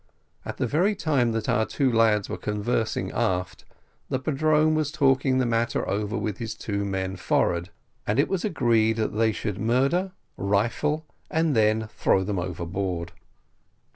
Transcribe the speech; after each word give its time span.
At 0.43 0.57
the 0.57 0.65
very 0.65 0.95
time 0.95 1.31
that 1.33 1.47
our 1.47 1.63
two 1.63 1.91
lads 1.91 2.27
were 2.27 2.35
conversing 2.39 3.11
aft, 3.11 3.65
the 4.09 4.17
padrone 4.17 4.73
was 4.73 4.91
talking 4.91 5.37
the 5.37 5.45
matter 5.45 5.87
over 5.87 6.17
with 6.17 6.39
his 6.39 6.55
two 6.55 6.83
men 6.83 7.17
forward, 7.17 7.69
and 8.07 8.17
it 8.17 8.27
was 8.27 8.43
agreed 8.43 8.93
that 8.97 9.15
they 9.15 9.31
should 9.31 9.59
murder, 9.59 10.13
rifle, 10.37 11.05
and 11.29 11.55
then 11.55 11.87
throw 11.87 12.23
them 12.23 12.39
overboard. 12.39 13.11